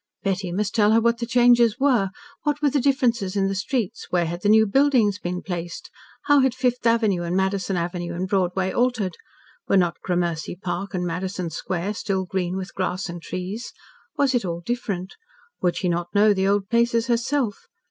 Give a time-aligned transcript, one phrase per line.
[0.23, 2.09] Betty must tell her what the changes were.
[2.41, 5.91] What were the differences in the streets where had the new buildings been placed?
[6.23, 9.15] How had Fifth Avenue and Madison Avenue and Broadway altered?
[9.67, 13.73] Were not Gramercy Park and Madison Square still green with grass and trees?
[14.17, 15.13] Was it all different?
[15.61, 17.67] Would she not know the old places herself?